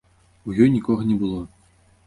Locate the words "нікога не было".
0.77-1.47